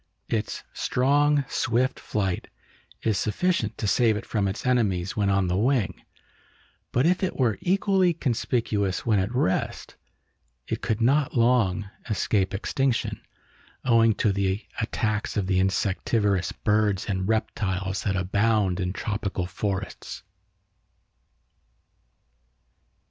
Its 0.29 0.63
strong, 0.73 1.45
swift 1.47 1.99
flight 1.99 2.47
is 3.03 3.19
sufficient 3.19 3.77
to 3.77 3.85
save 3.85 4.17
it 4.17 4.25
from 4.25 4.47
its 4.47 4.65
enemies 4.65 5.15
when 5.15 5.29
on 5.29 5.45
the 5.47 5.55
wing, 5.55 6.01
but 6.91 7.05
if 7.05 7.21
it 7.21 7.35
were 7.37 7.59
equally 7.61 8.11
conspicuous 8.11 9.05
when 9.05 9.19
at 9.19 9.31
rest, 9.31 9.95
it 10.67 10.81
could 10.81 11.01
not 11.01 11.35
long 11.37 11.87
escape 12.09 12.51
extinction 12.51 13.21
owing 13.85 14.15
to 14.15 14.31
the 14.33 14.65
attacks 14.81 15.37
of 15.37 15.45
the 15.45 15.59
insectivorous 15.59 16.51
birds 16.51 17.05
and 17.05 17.27
reptiles 17.27 18.01
that 18.01 18.15
abound 18.15 18.79
in 18.79 18.91
tropical 18.93 19.45
forests." 19.45 20.23